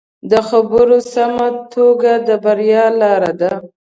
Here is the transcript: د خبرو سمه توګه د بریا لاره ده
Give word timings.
د 0.31 0.33
خبرو 0.49 0.97
سمه 1.13 1.47
توګه 1.73 2.11
د 2.27 2.29
بریا 2.43 2.85
لاره 2.99 3.31
ده 3.41 3.53